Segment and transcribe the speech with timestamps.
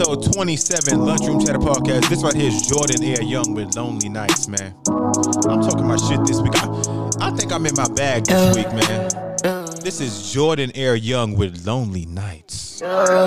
[0.00, 2.08] Episode 27, Lunchroom Chatter Podcast.
[2.08, 4.74] This right here is Jordan Air Young with Lonely Nights, man.
[4.88, 6.54] I'm talking my shit this week.
[6.56, 9.10] I, I think I'm in my bag this uh, week, man.
[9.82, 12.80] This is Jordan Air Young with Lonely Nights.
[12.80, 13.20] Yeah.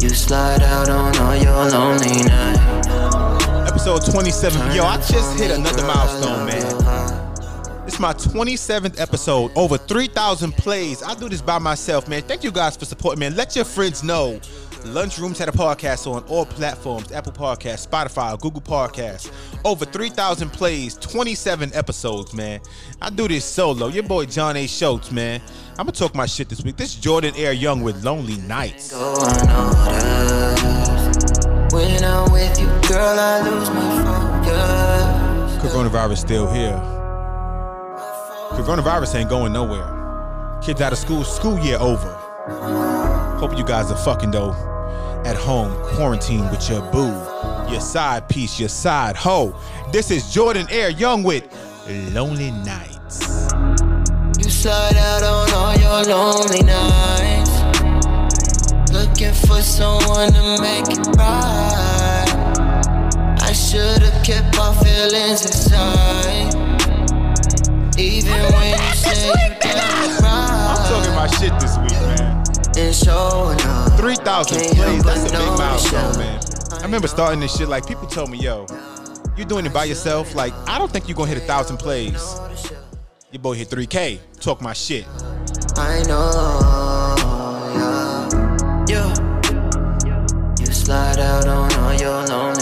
[0.00, 2.86] You slide out on all your lonely nights.
[3.68, 4.76] Episode 27.
[4.76, 6.85] Yo, I just hit another milestone, man.
[7.86, 11.04] It's my 27th episode, over 3,000 plays.
[11.04, 12.22] I do this by myself, man.
[12.22, 13.36] Thank you guys for supporting, man.
[13.36, 14.40] Let your friends know.
[14.86, 19.30] Lunchroom Chatter podcast on all platforms Apple Podcasts, Spotify, Google Podcasts.
[19.64, 22.60] Over 3,000 plays, 27 episodes, man.
[23.00, 23.86] I do this solo.
[23.86, 24.66] Your boy John A.
[24.66, 25.40] Schultz, man.
[25.78, 26.76] I'm going to talk my shit this week.
[26.76, 28.90] This is Jordan Air Young with Lonely Nights.
[28.90, 30.66] Go unnoticed.
[31.72, 35.72] When I'm with you, girl, I lose my focus.
[35.72, 36.95] Coronavirus still here.
[38.56, 40.58] Coronavirus ain't going nowhere.
[40.62, 42.12] Kids out of school, school year over.
[43.38, 44.52] Hope you guys are fucking though.
[45.24, 47.12] At home, quarantine with your boo,
[47.70, 49.54] your side piece, your side hoe.
[49.92, 51.44] This is Jordan Air Young with
[52.12, 53.52] Lonely Nights.
[54.38, 57.50] You slide out on all your lonely nights.
[58.90, 62.26] Looking for someone to make it right.
[63.42, 66.65] I should've kept my feelings inside.
[67.98, 71.16] Even when you say you got I'm talking right.
[71.16, 72.44] my shit this week, man.
[72.76, 73.98] And showing up.
[73.98, 76.40] 3,000 plays, that's a big notice milestone, man.
[76.72, 78.66] I remember starting this shit, like, people told me, yo,
[79.36, 80.34] you're doing it by yourself?
[80.34, 82.38] Like, I don't think you're gonna hit a thousand plays.
[83.32, 84.18] Your boy hit 3K.
[84.40, 85.06] Talk my shit.
[85.76, 87.16] I know,
[88.88, 89.14] yeah.
[89.14, 90.56] yeah.
[90.60, 92.55] You slide out on all your lonely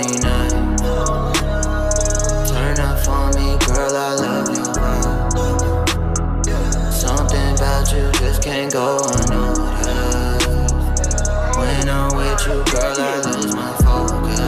[8.74, 10.74] go unnoticed.
[11.56, 14.40] When I'm with you, girl, I lose my focus.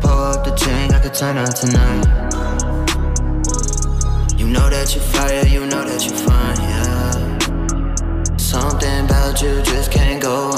[0.00, 2.06] Pull up the chain, I could turn up tonight.
[4.38, 8.36] You know that you're fire, you know that you're fine, yeah.
[8.38, 10.55] Something about you just can't go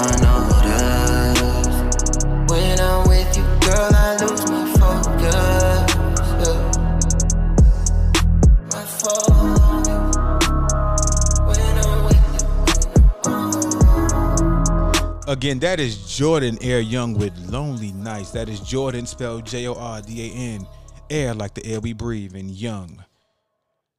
[15.38, 18.32] Again, that is Jordan Air Young with Lonely Nights.
[18.32, 20.66] That is Jordan spelled J O R D A N.
[21.10, 23.04] Air like the air we breathe, and Young.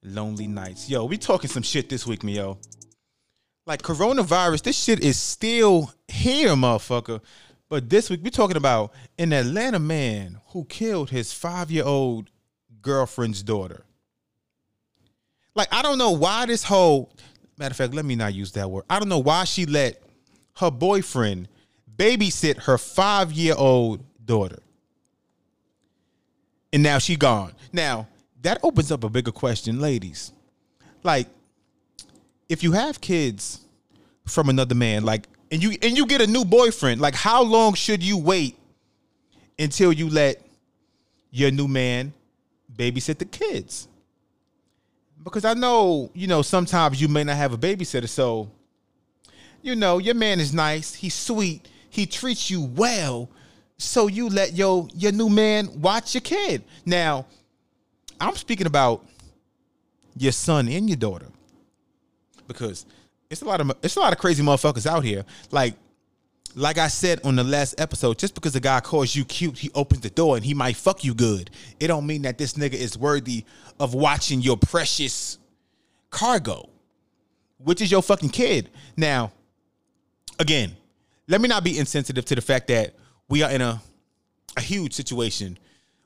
[0.03, 0.89] Lonely Nights.
[0.89, 2.57] Yo, we talking some shit this week, me yo.
[3.65, 7.21] Like coronavirus, this shit is still here, motherfucker.
[7.69, 12.29] But this week we talking about an Atlanta man who killed his five-year-old
[12.81, 13.85] girlfriend's daughter.
[15.55, 17.13] Like, I don't know why this whole
[17.57, 18.83] matter of fact, let me not use that word.
[18.89, 20.03] I don't know why she let
[20.59, 21.47] her boyfriend
[21.95, 24.59] babysit her five-year-old daughter.
[26.71, 27.53] And now she gone.
[27.73, 28.07] Now,
[28.41, 30.31] that opens up a bigger question, ladies.
[31.03, 31.27] Like,
[32.47, 33.61] if you have kids
[34.25, 37.73] from another man, like, and you and you get a new boyfriend, like, how long
[37.73, 38.55] should you wait
[39.57, 40.41] until you let
[41.31, 42.13] your new man
[42.75, 43.87] babysit the kids?
[45.23, 48.51] Because I know, you know, sometimes you may not have a babysitter, so
[49.61, 53.29] you know, your man is nice, he's sweet, he treats you well,
[53.77, 56.63] so you let your your new man watch your kid.
[56.85, 57.25] Now,
[58.19, 59.05] I'm speaking about
[60.17, 61.27] your son and your daughter
[62.47, 62.85] because
[63.29, 65.23] it's a lot of it's a lot of crazy motherfuckers out here.
[65.51, 65.75] Like
[66.55, 69.71] like I said on the last episode, just because a guy calls you cute, he
[69.75, 71.49] opens the door and he might fuck you good.
[71.79, 73.45] It don't mean that this nigga is worthy
[73.79, 75.37] of watching your precious
[76.09, 76.69] cargo,
[77.59, 78.69] which is your fucking kid.
[78.97, 79.31] Now,
[80.39, 80.75] again,
[81.27, 82.95] let me not be insensitive to the fact that
[83.27, 83.81] we are in a
[84.57, 85.57] a huge situation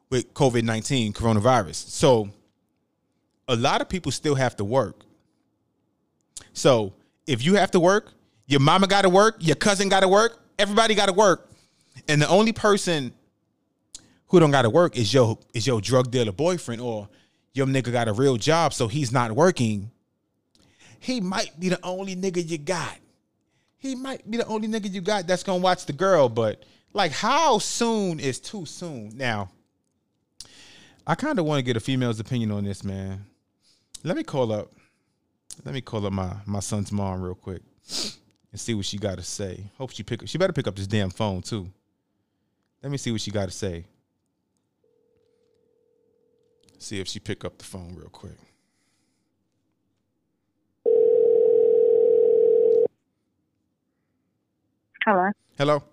[0.10, 1.76] with COVID 19 coronavirus.
[1.76, 2.30] So
[3.48, 5.06] a lot of people still have to work.
[6.54, 6.94] So
[7.26, 8.14] if you have to work,
[8.46, 11.50] your mama got to work, your cousin got to work, everybody got to work.
[12.08, 13.14] And the only person
[14.28, 17.08] who don't got to work is your is your drug dealer boyfriend or
[17.54, 19.92] your nigga got a real job so he's not working.
[21.00, 22.98] He might be the only nigga you got.
[23.84, 26.64] He might be the only nigga you got that's to watch the girl, but
[26.94, 29.12] like how soon is too soon?
[29.18, 29.50] Now,
[31.06, 33.26] I kind of want to get a female's opinion on this, man.
[34.02, 34.72] Let me call up.
[35.66, 37.62] Let me call up my my son's mom real quick
[38.54, 39.66] and see what she got to say.
[39.78, 40.22] Hope she pick.
[40.22, 40.30] up.
[40.30, 41.70] She better pick up this damn phone too.
[42.82, 43.84] Let me see what she got to say.
[46.78, 48.38] See if she pick up the phone real quick.
[55.06, 55.30] Hello.
[55.58, 55.84] Hello.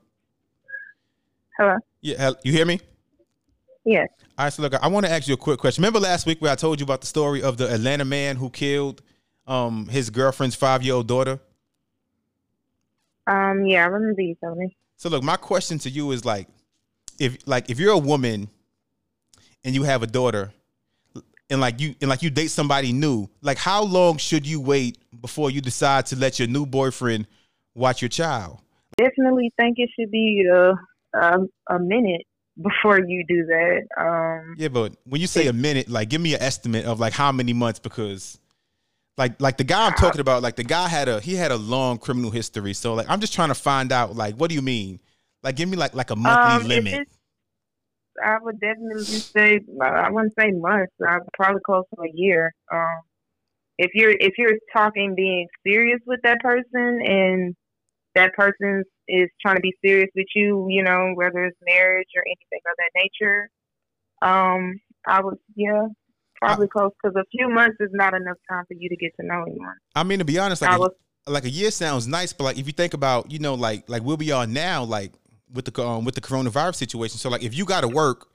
[1.59, 1.77] Hello.
[2.01, 2.81] Yeah, you hear me?
[3.85, 4.09] Yes.
[4.39, 5.83] All right, so look, I want to ask you a quick question.
[5.83, 8.51] Remember last week where I told you about the story of the Atlanta man who
[8.51, 9.03] killed
[9.47, 11.41] um his girlfriend's five year old daughter?
[13.27, 13.67] Um.
[13.67, 14.77] Yeah, I remember you told me.
[14.97, 16.47] So look, my question to you is like,
[17.19, 18.49] if like if you're a woman
[19.65, 20.53] and you have a daughter,
[21.51, 24.99] and like you and like you date somebody new, like how long should you wait
[25.21, 27.27] before you decide to let your new boyfriend
[27.75, 28.61] watch your child?
[29.03, 30.73] Definitely think it should be a
[31.15, 31.39] a,
[31.71, 32.23] a minute
[32.61, 33.81] before you do that.
[33.99, 34.55] Um.
[34.59, 37.33] Yeah, but when you say a minute, like give me an estimate of like how
[37.33, 38.39] many months because
[39.17, 41.57] like like the guy I'm talking about, like the guy had a he had a
[41.57, 42.75] long criminal history.
[42.75, 45.01] So like I'm just trying to find out like what do you mean?
[45.43, 47.09] Like give me like like a monthly um, limit.
[48.23, 50.93] I would definitely say I wouldn't say months.
[51.07, 52.55] I'd probably close to a year.
[52.73, 53.01] Um.
[53.83, 57.57] If you're if you're talking being serious with that person and
[58.15, 62.23] that person is trying to be serious with you, you know, whether it's marriage or
[62.27, 63.49] anything of that nature,
[64.23, 65.87] um, I would, yeah,
[66.37, 69.27] probably close because a few months is not enough time for you to get to
[69.27, 69.75] know anyone.
[69.95, 70.93] I mean to be honest, like I a- was,
[71.27, 74.03] like a year sounds nice, but like if you think about, you know, like like
[74.03, 75.13] where we are now, like
[75.53, 77.19] with the um, with the coronavirus situation.
[77.19, 78.29] So like if you got to work,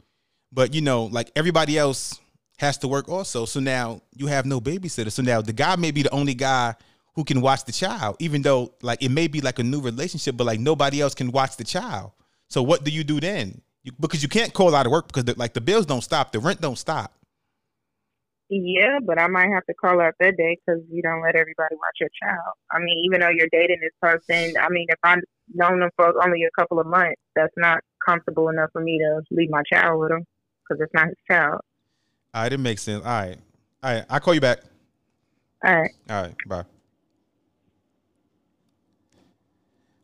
[0.51, 2.19] but you know, like everybody else
[2.57, 3.45] has to work also.
[3.45, 5.11] So now you have no babysitter.
[5.11, 6.75] So now the guy may be the only guy
[7.15, 10.35] who can watch the child, even though like it may be like a new relationship,
[10.37, 12.11] but like nobody else can watch the child.
[12.49, 13.61] So what do you do then?
[13.83, 16.31] You, because you can't call out of work because the, like the bills don't stop,
[16.31, 17.13] the rent don't stop.
[18.49, 21.75] yeah, but I might have to call out that day because you don't let everybody
[21.75, 22.53] watch your child.
[22.71, 25.19] I mean, even though you're dating this person, I mean, if I've
[25.53, 29.21] known them for only a couple of months, that's not comfortable enough for me to
[29.31, 30.25] leave my child with him
[30.67, 31.61] because it's not his child.
[32.33, 33.05] All right, it makes sense.
[33.05, 33.37] All right,
[33.81, 34.59] all right, I'll call you back.
[35.63, 35.91] All right.
[36.09, 36.65] All right, bye.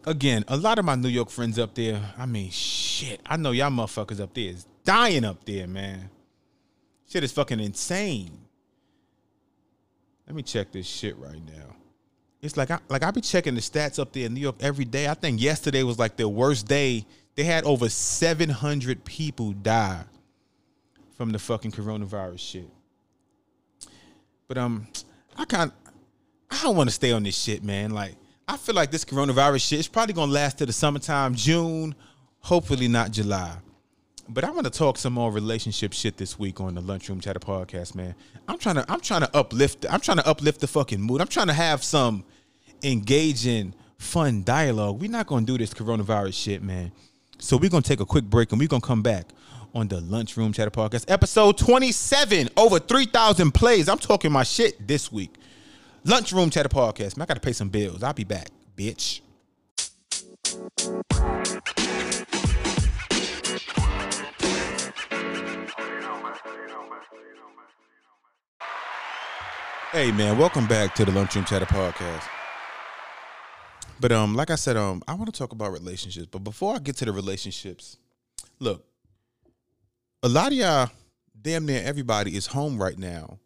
[0.05, 3.53] again, a lot of my New York friends up there, I mean, shit, I know
[3.53, 6.11] y'all motherfuckers up there is dying up there, man.
[7.09, 8.37] Shit is fucking insane.
[10.27, 11.77] Let me check this shit right now.
[12.41, 14.87] It's like I like I be checking the stats up there in New York every
[14.87, 15.07] day.
[15.07, 17.07] I think yesterday was like their worst day.
[17.37, 20.03] They had over 700 people die
[21.17, 22.69] from the fucking coronavirus shit.
[24.49, 24.87] But um,
[25.37, 25.73] I kind
[26.51, 27.91] I don't want to stay on this shit, man.
[27.91, 28.15] Like
[28.47, 31.95] I feel like this coronavirus shit is probably gonna last to the summertime, June,
[32.41, 33.57] hopefully not July.
[34.29, 37.41] But I want to talk some more relationship shit this week on the Lunchroom Chatter
[37.41, 38.15] podcast, man.
[38.49, 41.21] I'm trying to I'm trying to uplift I'm trying to uplift the fucking mood.
[41.21, 42.25] I'm trying to have some
[42.83, 45.01] engaging, fun dialogue.
[45.01, 46.93] We're not gonna do this coronavirus shit, man.
[47.39, 49.27] So we're gonna take a quick break and we're gonna come back
[49.75, 53.89] on the Lunchroom Chatter podcast, episode 27, over 3,000 plays.
[53.89, 55.37] I'm talking my shit this week.
[56.05, 57.17] Lunchroom Chatter podcast.
[57.17, 58.03] Man, I gotta pay some bills.
[58.03, 59.21] I'll be back, bitch.
[69.93, 72.25] Hey man, welcome back to the Lunchroom Chatter podcast.
[74.01, 76.27] But um, like I said, um, I want to talk about relationships.
[76.27, 77.99] But before I get to the relationships,
[78.59, 78.85] look,
[80.23, 80.91] a lot of y'all
[81.41, 83.39] damn near everybody is home right now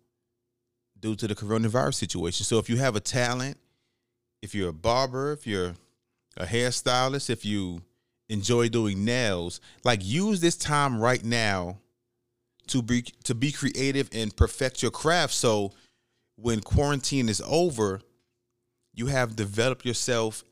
[1.01, 2.45] due to the coronavirus situation.
[2.45, 3.57] So if you have a talent,
[4.43, 5.75] if you're a barber, if you're
[6.37, 7.81] a hairstylist, if you
[8.29, 11.79] enjoy doing nails, like use this time right now
[12.67, 15.73] to be to be creative and perfect your craft so
[16.35, 18.03] when quarantine is over,
[18.93, 20.45] you have developed yourself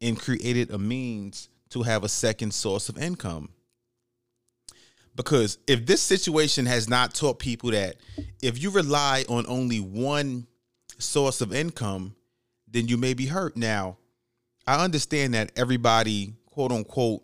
[0.00, 3.50] and created a means to have a second source of income.
[5.14, 7.96] Because if this situation has not taught people that
[8.40, 10.46] if you rely on only one
[10.98, 12.14] source of income,
[12.66, 13.56] then you may be hurt.
[13.56, 13.98] Now,
[14.66, 17.22] I understand that everybody, quote unquote,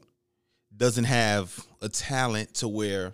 [0.77, 3.13] doesn't have a talent to where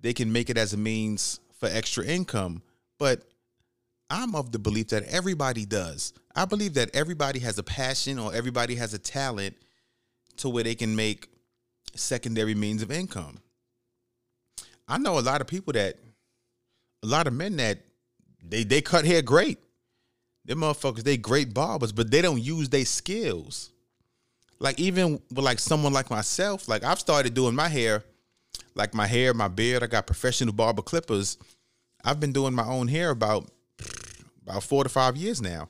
[0.00, 2.62] they can make it as a means for extra income.
[2.98, 3.22] But
[4.10, 6.12] I'm of the belief that everybody does.
[6.34, 9.56] I believe that everybody has a passion or everybody has a talent
[10.38, 11.28] to where they can make
[11.94, 13.38] secondary means of income.
[14.88, 15.96] I know a lot of people that
[17.02, 17.78] a lot of men that
[18.42, 19.58] they they cut hair great.
[20.44, 23.70] Them motherfuckers, they great barbers, but they don't use their skills.
[24.58, 28.02] Like even with like someone like myself, like I've started doing my hair,
[28.74, 29.82] like my hair, my beard.
[29.82, 31.38] I got professional barber clippers.
[32.04, 33.50] I've been doing my own hair about
[34.46, 35.68] about four to five years now,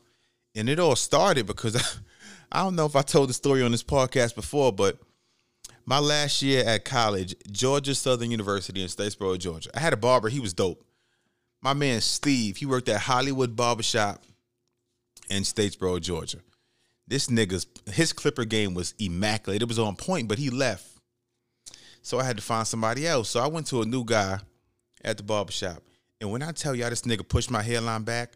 [0.54, 1.76] and it all started because
[2.52, 4.98] I don't know if I told the story on this podcast before, but
[5.84, 10.28] my last year at college, Georgia Southern University in Statesboro, Georgia, I had a barber.
[10.28, 10.84] He was dope.
[11.60, 14.24] My man Steve, he worked at Hollywood Barbershop
[15.30, 16.38] in Statesboro, Georgia.
[17.06, 19.62] This nigga's his clipper game was immaculate.
[19.62, 20.86] It was on point, but he left.
[22.02, 23.28] So I had to find somebody else.
[23.28, 24.38] So I went to a new guy
[25.04, 25.82] at the barbershop.
[26.20, 28.32] And when I tell y'all this nigga pushed my hairline back,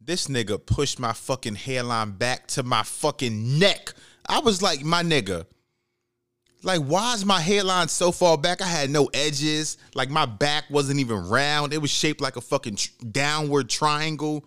[0.00, 3.92] this nigga pushed my fucking hairline back to my fucking neck.
[4.28, 5.46] I was like, my nigga,
[6.62, 8.60] like, why is my hairline so far back?
[8.60, 9.78] I had no edges.
[9.94, 11.72] Like, my back wasn't even round.
[11.72, 14.44] It was shaped like a fucking tr- downward triangle.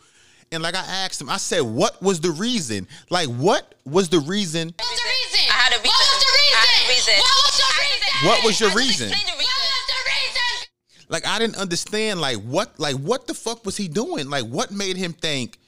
[0.52, 2.88] And like I asked him, I said, "What was the reason?
[3.12, 4.74] Like, what was the reason?
[4.76, 5.50] What was the reason?
[5.50, 5.92] I had a reason.
[5.92, 6.56] What was the reason?
[6.56, 7.14] I had a reason.
[7.20, 8.28] What was the reason?
[8.28, 9.10] What was your reason?
[9.10, 10.68] explain the What was the reason?
[11.10, 12.20] Like, I didn't understand.
[12.20, 12.80] Like, what?
[12.80, 14.30] Like, what the fuck was he doing?
[14.30, 15.60] Like, what made him think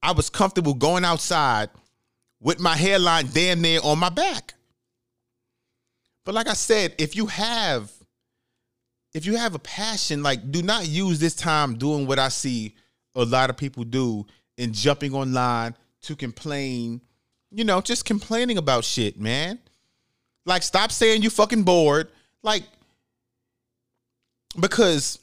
[0.00, 1.70] I was comfortable going outside
[2.40, 4.54] with my hairline damn near on my back?
[6.24, 7.92] But like I said, if you have
[9.12, 12.74] if you have a passion, like do not use this time doing what I see
[13.14, 14.26] a lot of people do
[14.58, 17.00] and jumping online to complain,
[17.50, 19.58] you know, just complaining about shit, man.
[20.46, 22.08] Like stop saying you fucking bored.
[22.42, 22.64] Like
[24.58, 25.18] because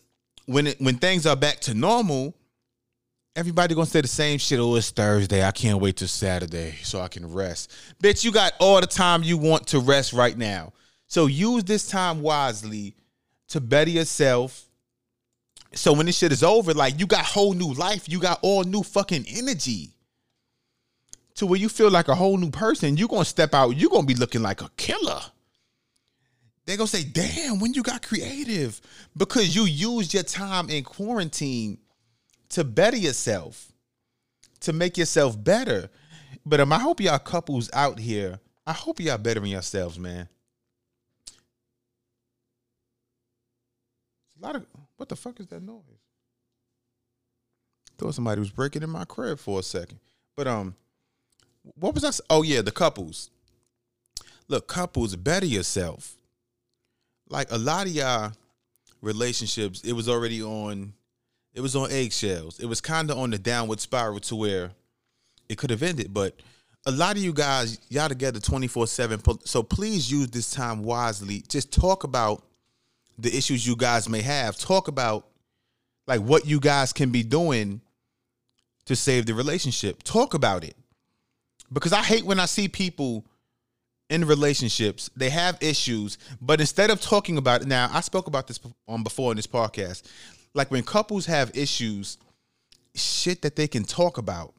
[0.46, 2.36] when it, when things are back to normal,
[3.36, 4.60] everybody gonna say the same shit.
[4.60, 5.44] Oh, it's Thursday.
[5.44, 7.72] I can't wait till Saturday so I can rest.
[8.02, 10.74] Bitch, you got all the time you want to rest right now.
[11.12, 12.96] So use this time wisely
[13.50, 14.64] to better yourself.
[15.74, 18.64] So when this shit is over, like you got whole new life, you got all
[18.64, 19.90] new fucking energy.
[21.36, 24.08] To where you feel like a whole new person, you gonna step out, you gonna
[24.08, 25.20] be looking like a killer.
[26.66, 28.80] They gonna say, damn, when you got creative.
[29.18, 31.78] Because you used your time in quarantine
[32.52, 33.70] to better yourself,
[34.62, 35.90] to make yourself better.
[36.46, 40.30] But um, I hope y'all couples out here, I hope y'all bettering yourselves, man.
[44.42, 44.66] A lot of
[44.98, 45.84] what the fuck is that noise?
[47.98, 50.00] Thought somebody was breaking in my crib for a second.
[50.36, 50.76] But um,
[51.76, 52.20] what was that?
[52.30, 53.30] Oh yeah, the couples.
[54.48, 56.16] Look, couples, better yourself.
[57.30, 58.32] Like a lot of y'all
[59.02, 60.94] relationships, it was already on.
[61.54, 62.60] It was on eggshells.
[62.60, 64.72] It was kind of on the downward spiral to where
[65.50, 66.14] it could have ended.
[66.14, 66.40] But
[66.86, 69.22] a lot of you guys, y'all together twenty four seven.
[69.46, 71.44] So please use this time wisely.
[71.48, 72.44] Just talk about
[73.22, 74.58] the issues you guys may have.
[74.58, 75.28] Talk about
[76.08, 77.82] like what you guys can be doing
[78.86, 80.04] to save the relationship.
[80.04, 80.76] Talk about it.
[81.72, 83.26] Because I hate when I see people
[84.10, 88.48] in relationships, they have issues, but instead of talking about it, now I spoke about
[88.48, 90.04] this on before in this podcast.
[90.54, 92.18] Like when couples have issues,
[92.94, 94.54] shit that they can talk about,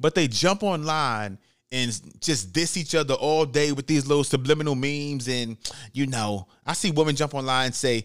[0.00, 1.38] but they jump online
[1.70, 5.28] and just diss each other all day with these little subliminal memes.
[5.28, 5.56] And,
[5.92, 8.04] you know, I see women jump online and say,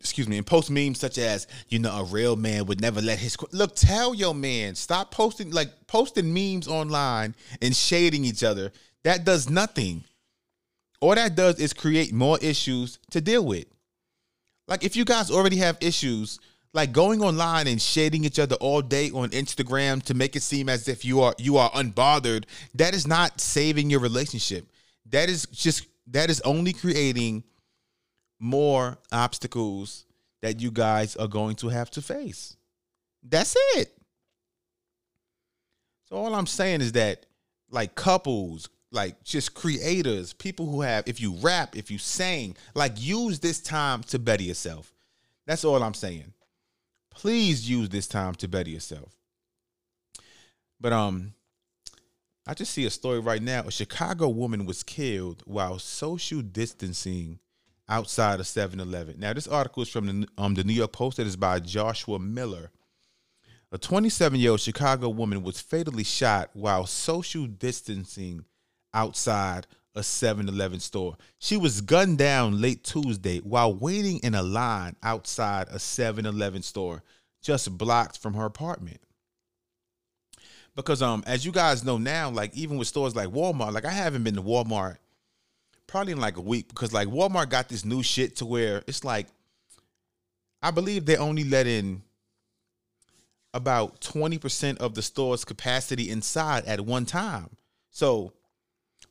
[0.00, 3.18] excuse me, and post memes such as, you know, a real man would never let
[3.18, 3.76] his look.
[3.76, 8.72] Tell your man, stop posting like posting memes online and shading each other.
[9.04, 10.04] That does nothing.
[11.00, 13.66] All that does is create more issues to deal with.
[14.68, 16.38] Like if you guys already have issues,
[16.74, 20.68] like going online and shading each other all day on Instagram to make it seem
[20.68, 24.66] as if you are you are unbothered, that is not saving your relationship.
[25.10, 27.44] That is just that is only creating
[28.40, 30.06] more obstacles
[30.40, 32.56] that you guys are going to have to face.
[33.22, 33.92] That's it.
[36.08, 37.26] So all I'm saying is that
[37.70, 42.92] like couples, like just creators, people who have if you rap, if you sing, like
[42.96, 44.92] use this time to better yourself.
[45.46, 46.32] That's all I'm saying.
[47.14, 49.14] Please use this time to better yourself.
[50.80, 51.34] But um
[52.46, 53.62] I just see a story right now.
[53.66, 57.38] A Chicago woman was killed while social distancing
[57.88, 59.20] outside of 7-Eleven.
[59.20, 61.20] Now, this article is from the, um, the New York Post.
[61.20, 62.72] It is by Joshua Miller.
[63.70, 68.44] A 27-year-old Chicago woman was fatally shot while social distancing
[68.92, 71.16] outside a 7-Eleven store.
[71.38, 77.02] She was gunned down late Tuesday while waiting in a line outside a 7-Eleven store
[77.42, 79.00] just blocks from her apartment
[80.74, 83.90] because um as you guys know now like even with stores like walmart like i
[83.90, 84.96] haven't been to walmart
[85.86, 89.04] probably in like a week because like walmart got this new shit to where it's
[89.04, 89.26] like
[90.62, 92.02] i believe they only let in
[93.54, 97.50] about 20% of the store's capacity inside at one time
[97.90, 98.32] so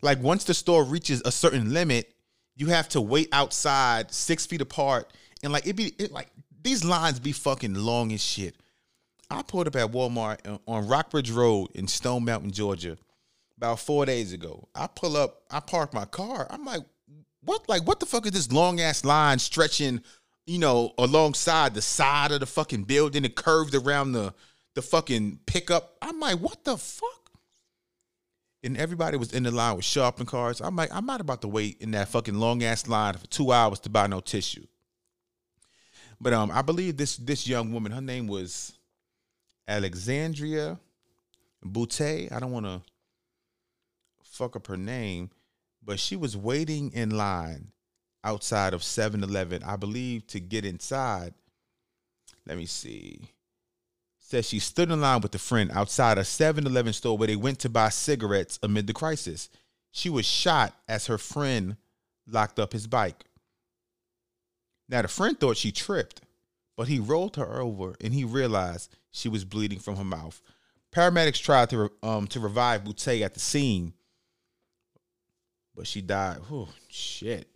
[0.01, 2.13] like once the store reaches a certain limit
[2.55, 5.11] you have to wait outside six feet apart
[5.43, 6.29] and like it be it like
[6.63, 8.55] these lines be fucking long as shit
[9.31, 12.97] I pulled up at Walmart on- Rockbridge Road in Stone Mountain, Georgia,
[13.55, 14.67] about four days ago.
[14.75, 16.47] I pull up, I park my car.
[16.49, 16.81] I'm like,
[17.43, 17.67] what?
[17.69, 20.01] Like, what the fuck is this long ass line stretching,
[20.45, 23.23] you know, alongside the side of the fucking building?
[23.23, 24.33] It curved around the
[24.75, 25.95] the fucking pickup.
[26.01, 27.20] I'm like, what the fuck?
[28.63, 30.61] And everybody was in the line with shopping carts.
[30.61, 33.51] I'm like, I'm not about to wait in that fucking long ass line for two
[33.51, 34.65] hours to buy no tissue.
[36.19, 38.73] But um, I believe this this young woman, her name was
[39.67, 40.79] Alexandria
[41.65, 42.31] Boutte.
[42.31, 42.81] I don't want to
[44.23, 45.31] fuck up her name,
[45.83, 47.71] but she was waiting in line
[48.23, 51.33] outside of 7 Eleven, I believe, to get inside.
[52.45, 53.29] Let me see.
[54.31, 57.35] Says she stood in line with a friend outside a 7 Eleven store where they
[57.35, 59.49] went to buy cigarettes amid the crisis.
[59.91, 61.75] She was shot as her friend
[62.25, 63.25] locked up his bike.
[64.87, 66.21] Now, the friend thought she tripped,
[66.77, 70.41] but he rolled her over and he realized she was bleeding from her mouth.
[70.95, 73.91] Paramedics tried to um to revive Boutte at the scene,
[75.75, 76.37] but she died.
[76.49, 77.49] Oh shit!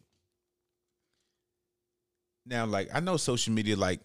[2.45, 4.01] Now, like I know social media, like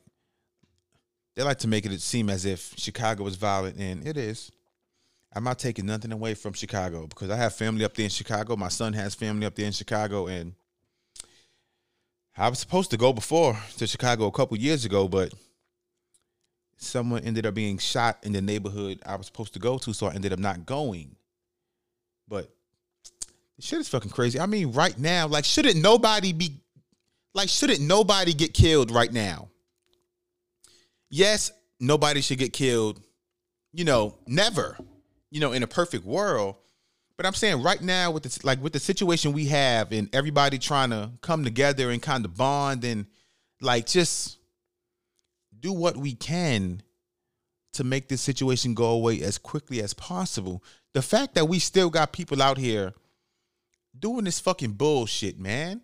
[1.36, 4.50] they like to make it seem as if Chicago is violent, and it is.
[5.32, 8.56] I'm not taking nothing away from Chicago because I have family up there in Chicago.
[8.56, 10.54] My son has family up there in Chicago, and
[12.36, 15.32] I was supposed to go before to Chicago a couple years ago, but
[16.76, 20.06] someone ended up being shot in the neighborhood I was supposed to go to, so
[20.06, 21.14] I ended up not going.
[22.26, 22.50] But
[23.60, 24.40] shit is fucking crazy.
[24.40, 26.60] I mean, right now, like, shouldn't nobody be
[27.34, 29.48] like, shouldn't nobody get killed right now?
[31.10, 33.00] Yes, nobody should get killed,
[33.72, 34.78] you know, never,
[35.30, 36.56] you know, in a perfect world.
[37.16, 40.58] But I'm saying right now with this like with the situation we have and everybody
[40.58, 43.04] trying to come together and kind of bond and
[43.60, 44.38] like just
[45.58, 46.82] do what we can
[47.74, 50.64] to make this situation go away as quickly as possible.
[50.94, 52.94] The fact that we still got people out here
[53.98, 55.82] doing this fucking bullshit, man.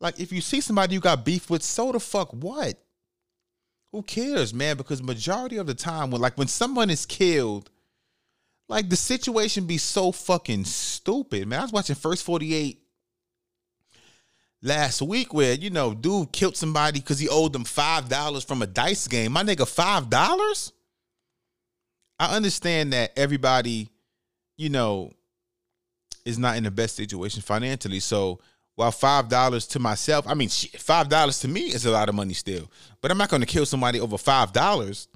[0.00, 2.82] Like if you see somebody you got beef with, so the fuck what?
[3.92, 4.76] Who cares, man?
[4.76, 7.70] Because majority of the time when like when someone is killed,
[8.68, 11.60] like the situation be so fucking stupid, man.
[11.60, 12.80] I was watching First 48
[14.62, 18.62] last week where, you know, dude killed somebody because he owed them five dollars from
[18.62, 19.32] a dice game.
[19.32, 20.72] My nigga, five dollars?
[22.18, 23.88] I understand that everybody,
[24.56, 25.12] you know,
[26.24, 28.00] is not in the best situation financially.
[28.00, 28.40] So
[28.78, 32.14] while five dollars to myself, I mean, five dollars to me is a lot of
[32.14, 32.70] money still.
[33.00, 35.08] But I'm not going to kill somebody over five dollars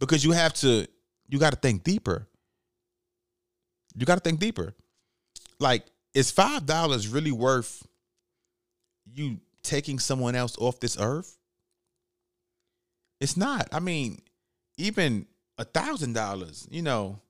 [0.00, 0.88] because you have to,
[1.28, 2.26] you got to think deeper.
[3.94, 4.74] You got to think deeper.
[5.60, 7.86] Like, is five dollars really worth
[9.14, 11.38] you taking someone else off this earth?
[13.20, 13.68] It's not.
[13.70, 14.22] I mean,
[14.76, 15.26] even
[15.56, 17.20] a thousand dollars, you know,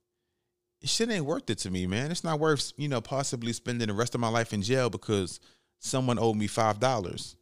[0.86, 2.10] shit ain't worth it to me, man.
[2.10, 5.40] It's not worth, you know, possibly spending the rest of my life in jail because
[5.78, 7.36] someone owed me five dollars.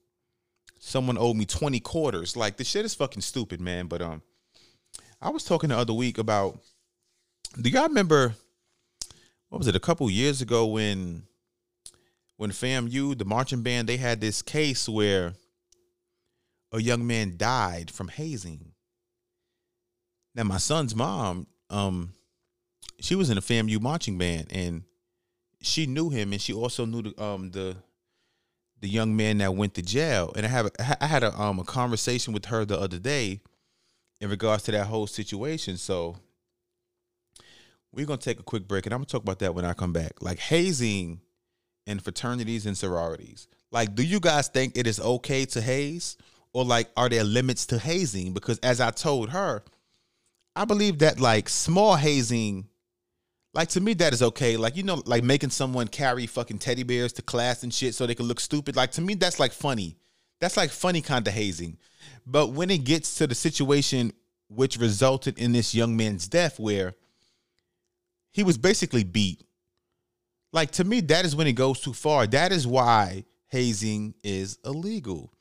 [0.78, 2.37] Someone owed me 20 quarters.
[2.37, 3.87] Like the shit is fucking stupid, man.
[3.87, 4.22] But um
[5.20, 6.59] I was talking the other week about
[7.61, 8.35] do y'all remember
[9.48, 11.22] what was it, a couple years ago when
[12.37, 15.35] when FAMU, the marching band, they had this case where
[16.72, 18.72] a young man died from hazing.
[20.35, 22.12] Now my son's mom, um,
[23.01, 24.83] she was in a FAMU marching band and
[25.61, 27.77] she knew him and she also knew the um the
[28.85, 30.70] the young man that went to jail, and I have
[31.01, 33.40] I had a um a conversation with her the other day
[34.20, 35.79] in regards to that whole situation.
[35.79, 36.16] So
[37.92, 39.94] we're gonna take a quick break, and I'm gonna talk about that when I come
[39.94, 40.20] back.
[40.20, 41.23] Like hazing
[41.87, 43.49] and fraternities and sororities.
[43.70, 46.18] Like, do you guys think it is okay to haze,
[46.53, 48.35] or like are there limits to hazing?
[48.35, 49.62] Because as I told her,
[50.55, 52.68] I believe that like small hazing
[53.54, 54.56] like to me, that is okay.
[54.56, 58.06] Like you know, like making someone carry fucking teddy bears to class and shit so
[58.06, 58.76] they can look stupid.
[58.76, 59.96] Like to me, that's like funny.
[60.40, 61.78] That's like funny kind of hazing.
[62.26, 64.12] But when it gets to the situation
[64.48, 66.94] which resulted in this young man's death, where
[68.32, 69.42] he was basically beat,
[70.52, 72.26] like to me, that is when it goes too far.
[72.26, 75.32] That is why hazing is illegal.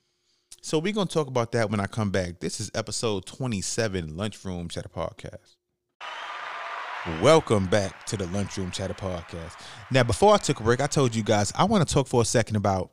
[0.61, 2.39] So we're gonna talk about that when I come back.
[2.39, 5.55] This is episode 27, Lunchroom Chatter Podcast.
[7.21, 9.59] Welcome back to the Lunchroom Chatter Podcast.
[9.91, 12.21] Now, before I took a break, I told you guys I want to talk for
[12.21, 12.91] a second about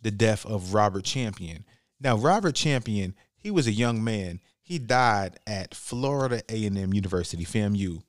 [0.00, 1.64] the death of Robert Champion.
[2.00, 4.38] Now, Robert Champion, he was a young man.
[4.62, 8.00] He died at Florida A&M University, FAMU.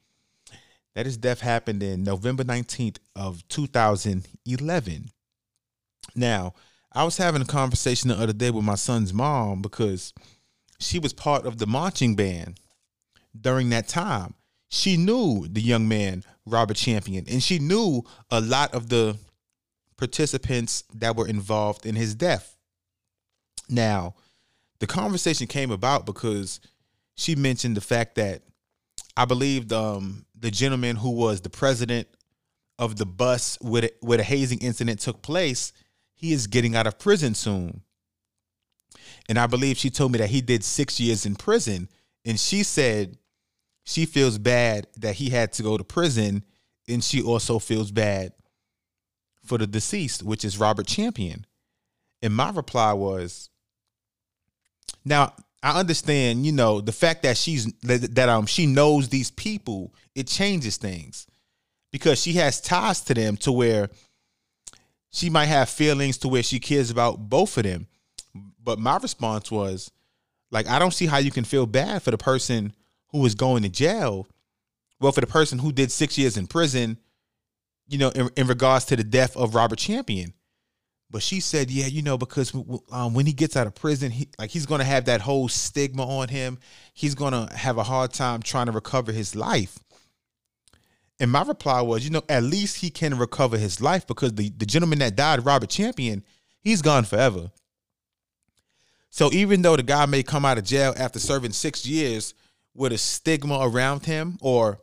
[0.94, 5.06] That his death happened in November 19th of 2011.
[6.16, 6.54] Now,
[6.94, 10.14] I was having a conversation the other day with my son's mom because
[10.80, 12.60] she was part of the marching band
[13.36, 14.36] during that time
[14.70, 19.18] she knew the young man Robert Champion, and she knew a lot of the
[19.98, 22.56] participants that were involved in his death.
[23.70, 24.16] Now,
[24.80, 26.60] the conversation came about because
[27.16, 28.44] she mentioned the fact that
[29.16, 32.08] I believe um, the gentleman who was the president
[32.78, 35.74] of the bus where the, where hazing incident took place,
[36.14, 37.82] he is getting out of prison soon.
[39.28, 41.90] And I believe she told me that he did six years in prison.
[42.24, 43.18] And she said
[43.88, 46.44] she feels bad that he had to go to prison,
[46.90, 48.34] and she also feels bad
[49.46, 51.46] for the deceased, which is Robert Champion.
[52.22, 53.50] And my reply was,
[55.06, 55.32] now
[55.64, 60.28] I understand, you know, the fact that she's that, um she knows these people, it
[60.28, 61.26] changes things
[61.90, 63.90] because she has ties to them to where
[65.12, 67.88] she might have feelings to where she cares about both of them.
[68.62, 69.90] But my response was,
[70.52, 72.74] like, I don't see how you can feel bad for the person
[73.10, 74.28] who was going to jail,
[75.00, 76.98] well, for the person who did six years in prison,
[77.88, 80.34] you know, in, in regards to the death of Robert Champion.
[81.10, 82.54] But she said, yeah, you know, because
[82.92, 86.06] um, when he gets out of prison, he like he's gonna have that whole stigma
[86.06, 86.60] on him.
[86.94, 89.80] He's gonna have a hard time trying to recover his life.
[91.20, 94.50] And my reply was, you know, at least he can recover his life because the,
[94.50, 96.24] the gentleman that died, Robert Champion,
[96.62, 97.52] he's gone forever.
[99.10, 102.36] So even though the guy may come out of jail after serving six years,
[102.78, 104.80] with a stigma around him or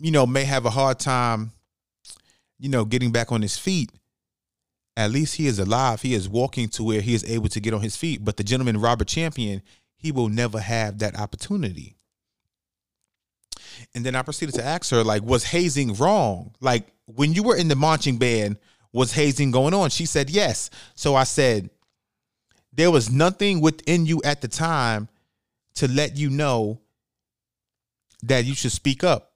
[0.00, 1.52] you know may have a hard time
[2.58, 3.92] you know getting back on his feet
[4.96, 6.02] at least he is alive.
[6.02, 8.24] He is walking to where he is able to get on his feet.
[8.24, 9.62] But the gentleman robert champion
[9.96, 11.94] he will never have that opportunity.
[13.94, 16.54] And then i proceeded to ask her like was hazing wrong?
[16.60, 18.56] Like when you were in the marching band
[18.92, 19.90] was hazing going on?
[19.90, 20.70] She said yes.
[20.94, 21.70] So i said
[22.72, 25.08] there was nothing within you at the time
[25.80, 26.78] to let you know
[28.22, 29.32] that you should speak up.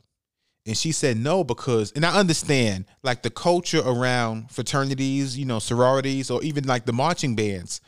[0.66, 5.58] And she said no because, and I understand like the culture around fraternities, you know,
[5.58, 7.80] sororities, or even like the marching bands.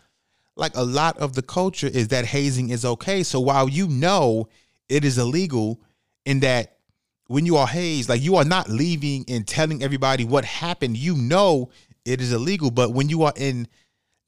[0.56, 3.22] Like a lot of the culture is that hazing is okay.
[3.22, 4.48] So while you know
[4.88, 5.82] it is illegal,
[6.24, 6.78] in that
[7.26, 11.14] when you are hazed, like you are not leaving and telling everybody what happened, you
[11.14, 11.70] know
[12.06, 12.70] it is illegal.
[12.70, 13.68] But when you are in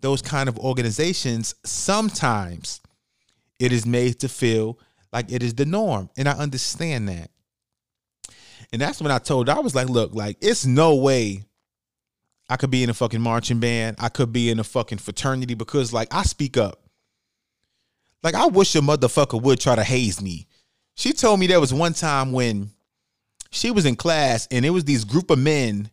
[0.01, 2.81] those kind of organizations, sometimes
[3.59, 4.79] it is made to feel
[5.13, 6.11] like it is the norm.
[6.17, 7.31] And I understand that.
[8.73, 11.45] And that's when I told her, I was like, look, like, it's no way
[12.51, 13.97] I could be in a fucking marching band.
[13.99, 16.83] I could be in a fucking fraternity because, like, I speak up.
[18.23, 20.47] Like, I wish a motherfucker would try to haze me.
[20.97, 22.71] She told me there was one time when
[23.51, 25.91] she was in class and it was these group of men.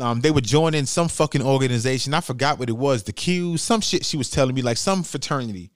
[0.00, 2.12] Um, they were joining some fucking organization.
[2.12, 5.02] I forgot what it was, the Q, some shit she was telling me, like some
[5.02, 5.71] fraternity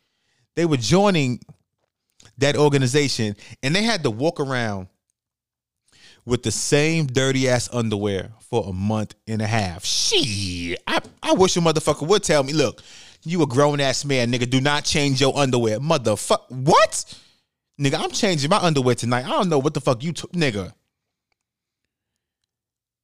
[0.57, 1.41] they were joining
[2.39, 4.89] that organization and they had to walk around
[6.25, 9.85] with the same dirty ass underwear for a month and a half.
[9.85, 10.83] Shit.
[10.87, 12.83] I, I wish a motherfucker would tell me, look,
[13.23, 14.49] you a grown ass man, nigga.
[14.49, 15.79] Do not change your underwear.
[15.79, 16.51] Motherfucker.
[16.51, 17.15] What?
[17.81, 19.25] Nigga, I'm changing my underwear tonight.
[19.25, 20.73] I don't know what the fuck you took, nigga.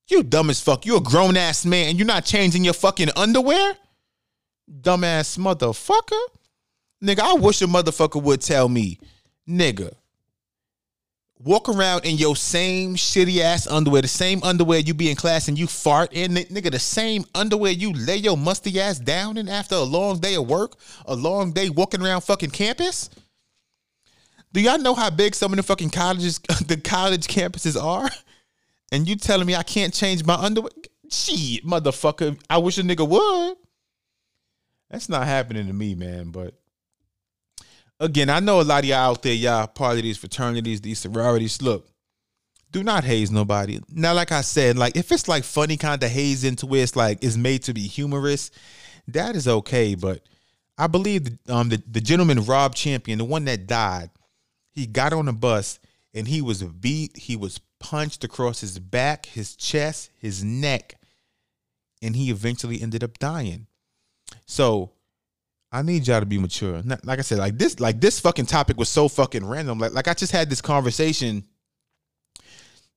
[0.09, 0.85] You dumb as fuck.
[0.85, 3.77] You a grown ass man and you're not changing your fucking underwear?
[4.81, 6.21] Dumbass motherfucker.
[7.03, 8.99] Nigga, I wish a motherfucker would tell me,
[9.49, 9.93] nigga,
[11.41, 15.49] walk around in your same shitty ass underwear, the same underwear you be in class
[15.49, 19.37] and you fart in, Ni- nigga, the same underwear you lay your musty ass down
[19.37, 23.11] in after a long day of work, a long day walking around fucking campus?
[24.53, 28.11] Do y'all know how big some of the fucking colleges, the college campuses are?
[28.93, 30.71] And you telling me I can't change my underwear?
[31.11, 32.39] Shit, motherfucker.
[32.49, 33.57] I wish a nigga would.
[34.91, 36.31] That's not happening to me, man.
[36.31, 36.55] But
[38.03, 40.99] again, I know a lot of y'all out there, y'all part of these fraternities, these
[40.99, 41.63] sororities.
[41.63, 41.89] Look,
[42.71, 43.79] do not haze nobody.
[43.91, 46.97] Now, like I said, like if it's like funny kind of haze into where it's
[46.97, 48.51] like it's made to be humorous,
[49.09, 49.95] that is okay.
[49.95, 50.23] But
[50.77, 54.11] I believe the, um the, the gentleman Rob Champion, the one that died,
[54.73, 55.79] he got on a bus
[56.13, 60.97] and he was beat, he was punched across his back, his chest, his neck,
[62.03, 63.67] and he eventually ended up dying.
[64.47, 64.93] So
[65.73, 66.83] I need y'all to be mature.
[66.85, 69.79] Not- Like I said, like this, like this fucking topic was so fucking random.
[69.79, 71.45] Like, like I just had this conversation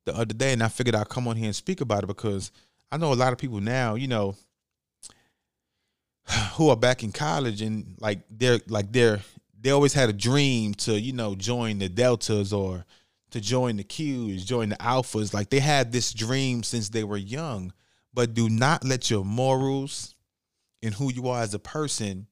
[0.06, 2.52] the other day, and I figured I'd come on here and speak about it because
[2.92, 4.36] I know a lot of people now, you know,
[6.54, 9.22] who are back in college and like they're like they're
[9.60, 12.86] they always had a dream to you know join the deltas or
[13.32, 17.18] to join the q's join the alphas like they had this dream since they were
[17.18, 17.72] young
[18.14, 20.16] but do not let your morals
[20.82, 22.28] and who you are as a person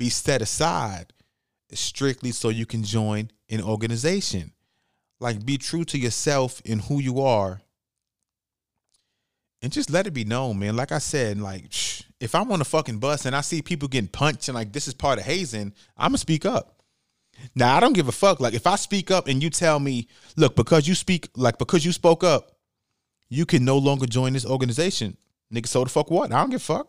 [0.00, 1.12] be set aside
[1.72, 4.52] strictly so you can join an organization
[5.20, 7.60] like be true to yourself and who you are
[9.62, 10.76] and just let it be known, man.
[10.76, 11.64] Like I said, like
[12.20, 14.88] if I'm on a fucking bus and I see people getting punched and like this
[14.88, 16.82] is part of hazing, I'm gonna speak up.
[17.54, 18.40] Now I don't give a fuck.
[18.40, 21.84] Like if I speak up and you tell me, look, because you speak, like because
[21.84, 22.52] you spoke up,
[23.28, 25.16] you can no longer join this organization.
[25.52, 26.32] Nigga, so the fuck what?
[26.32, 26.88] I don't give a fuck.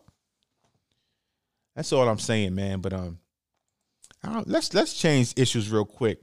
[1.74, 2.80] That's all I'm saying, man.
[2.80, 3.18] But um,
[4.46, 6.22] let's let's change issues real quick.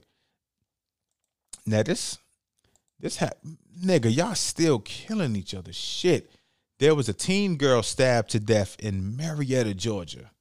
[1.66, 2.18] Now this
[3.00, 3.32] this ha-
[3.84, 5.74] nigga, y'all still killing each other.
[5.74, 6.32] Shit.
[6.80, 10.32] There was a teen girl stabbed to death in Marietta, Georgia,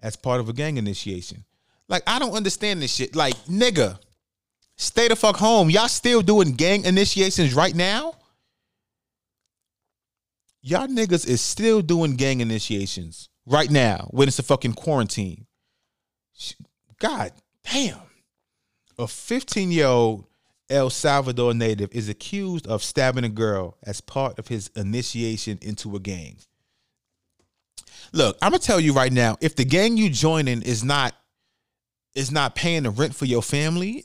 [0.00, 1.44] as part of a gang initiation.
[1.88, 3.14] Like, I don't understand this shit.
[3.14, 3.98] Like, nigga,
[4.76, 5.70] stay the fuck home.
[5.70, 8.14] Y'all still doing gang initiations right now?
[10.62, 15.46] Y'all niggas is still doing gang initiations right now when it's a fucking quarantine.
[16.98, 17.32] God
[17.70, 18.00] damn.
[18.98, 20.26] A 15 year old
[20.70, 25.94] El Salvador native is accused of stabbing a girl as part of his initiation into
[25.96, 26.36] a gang.
[28.12, 31.14] Look, I'm gonna tell you right now, if the gang you joining is not
[32.14, 34.04] is not paying the rent for your family,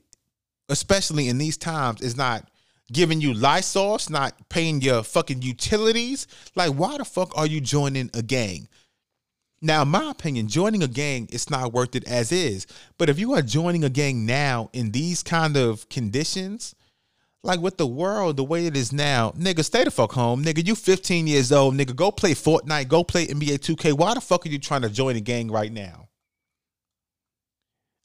[0.67, 2.49] especially in these times, is not
[2.91, 8.09] giving you Lysol, not paying your fucking utilities, like why the fuck are you joining
[8.15, 8.67] a gang?
[9.61, 12.65] Now, in my opinion, joining a gang is not worth it as is.
[12.97, 16.75] But if you are joining a gang now in these kind of conditions,
[17.43, 20.43] like with the world the way it is now, nigga, stay the fuck home.
[20.43, 23.93] Nigga, you 15 years old, nigga, go play Fortnite, go play NBA 2K.
[23.93, 26.07] Why the fuck are you trying to join a gang right now?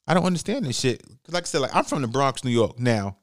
[0.07, 1.03] I don't understand this shit.
[1.29, 2.79] Like I said, like I'm from the Bronx, New York.
[2.79, 3.17] Now,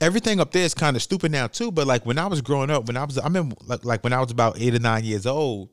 [0.00, 1.72] everything up there is kind of stupid now too.
[1.72, 4.12] But like when I was growing up, when I was, I remember like, like when
[4.12, 5.70] I was about eight or nine years old,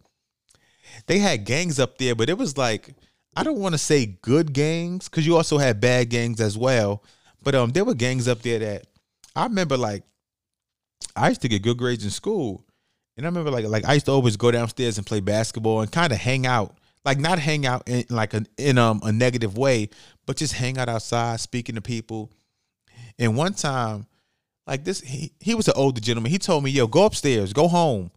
[1.07, 2.93] they had gangs up there, but it was like
[3.35, 7.03] I don't want to say good gangs because you also had bad gangs as well.
[7.43, 8.88] But um, there were gangs up there that
[9.35, 9.77] I remember.
[9.77, 10.03] Like
[11.15, 12.65] I used to get good grades in school,
[13.15, 15.91] and I remember like like I used to always go downstairs and play basketball and
[15.91, 16.75] kind of hang out.
[17.05, 19.89] Like not hang out in like a, in um a negative way,
[20.25, 22.31] but just hang out outside, speaking to people.
[23.17, 24.05] And one time,
[24.67, 26.31] like this, he, he was an older gentleman.
[26.31, 28.12] He told me, "Yo, go upstairs, go home."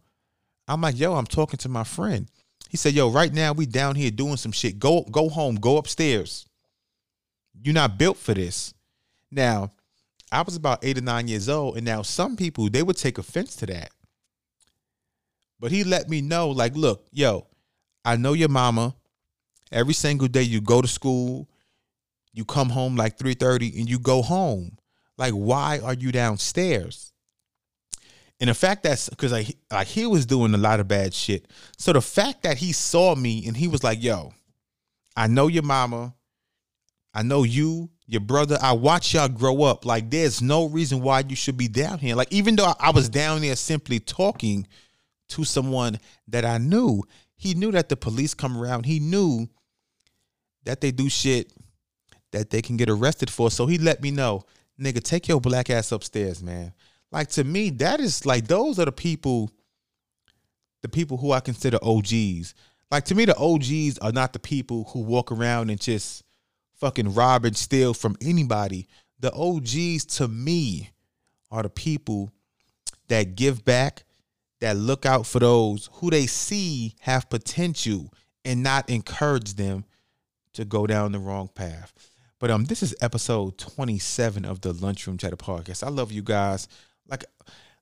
[0.67, 2.27] I'm like, "Yo, I'm talking to my friend."
[2.73, 4.79] He said, "Yo, right now we down here doing some shit.
[4.79, 6.47] Go go home, go upstairs.
[7.61, 8.73] You're not built for this."
[9.29, 9.69] Now,
[10.31, 13.19] I was about 8 or 9 years old and now some people they would take
[13.19, 13.91] offense to that.
[15.59, 17.45] But he let me know like, "Look, yo,
[18.03, 18.95] I know your mama.
[19.71, 21.47] Every single day you go to school,
[22.31, 24.79] you come home like 3:30 and you go home.
[25.15, 27.12] Like why are you downstairs?"
[28.43, 31.47] And the fact that's because like, like he was doing a lot of bad shit.
[31.77, 34.33] So the fact that he saw me and he was like, "Yo,
[35.15, 36.13] I know your mama,
[37.13, 38.57] I know you, your brother.
[38.61, 39.85] I watch y'all grow up.
[39.85, 42.15] Like there's no reason why you should be down here.
[42.15, 44.67] Like even though I, I was down there simply talking
[45.29, 47.01] to someone that I knew,
[47.37, 48.85] he knew that the police come around.
[48.85, 49.47] He knew
[50.65, 51.49] that they do shit
[52.33, 53.49] that they can get arrested for.
[53.49, 54.43] So he let me know,
[54.77, 56.73] nigga, take your black ass upstairs, man.
[57.13, 59.51] Like to me, that is like those are the people,
[60.81, 62.55] the people who I consider OGs.
[62.89, 66.23] Like to me, the OGs are not the people who walk around and just
[66.73, 68.87] fucking rob and steal from anybody.
[69.19, 70.89] the OGs to me
[71.51, 72.31] are the people
[73.07, 74.03] that give back,
[74.59, 78.11] that look out for those who they see have potential
[78.43, 79.85] and not encourage them
[80.53, 81.93] to go down the wrong path.
[82.39, 85.83] But um, this is episode 27 of the Lunchroom Chatter Podcast.
[85.83, 86.67] I love you guys.
[87.07, 87.25] Like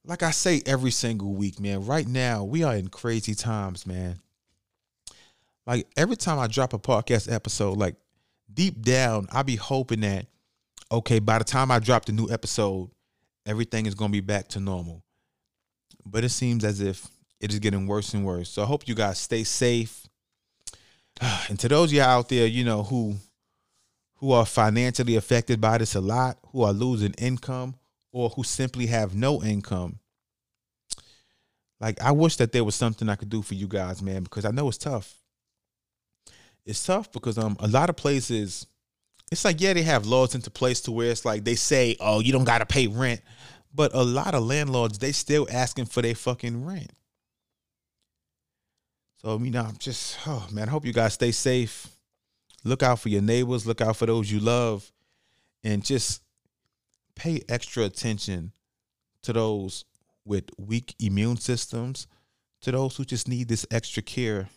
[0.04, 1.86] like I say every single week, man.
[1.86, 4.20] Right now, we are in crazy times, man.
[5.68, 7.96] Like every time I drop a podcast episode, like
[8.52, 10.26] deep down, I be hoping that
[10.92, 12.90] okay, by the time I drop the new episode,
[13.46, 15.04] everything is gonna be back to normal.
[16.06, 17.08] But it seems as if
[17.40, 18.50] it is getting worse and worse.
[18.50, 20.06] So I hope you guys stay safe.
[21.50, 23.16] And to those of you out there, you know, who
[24.16, 27.76] who are financially affected by this a lot, who are losing income,
[28.12, 30.00] or who simply have no income.
[31.80, 34.46] Like I wish that there was something I could do for you guys, man, because
[34.46, 35.16] I know it's tough.
[36.66, 38.68] It's tough because um a lot of places
[39.32, 42.20] it's like yeah, they have laws into place to where it's like they say, "Oh,
[42.20, 43.22] you don't got to pay rent."
[43.74, 46.92] But a lot of landlords, they still asking for their fucking rent.
[49.22, 51.88] So, you know, I'm just, oh man, I hope you guys stay safe.
[52.64, 54.92] Look out for your neighbors, look out for those you love,
[55.64, 56.22] and just
[57.16, 58.52] pay extra attention
[59.24, 59.86] to those
[60.26, 62.08] with weak immune systems,
[62.62, 64.50] to those who just need this extra care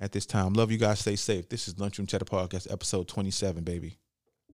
[0.00, 0.52] at this time.
[0.52, 1.00] Love you guys.
[1.00, 1.48] Stay safe.
[1.48, 3.98] This is Lunchroom Chatter Podcast, episode 27, baby.